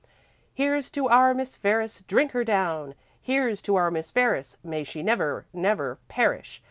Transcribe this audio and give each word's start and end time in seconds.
"Here's 0.51 0.89
to 0.93 1.09
our 1.09 1.31
Miss 1.35 1.55
Ferris, 1.55 2.01
drink 2.07 2.31
her 2.31 2.43
down! 2.43 2.95
Here's 3.21 3.61
to 3.61 3.75
our 3.75 3.91
Miss 3.91 4.09
Ferris, 4.09 4.57
may 4.63 4.83
she 4.83 5.03
never, 5.03 5.45
never 5.53 5.99
perish! 6.07 6.59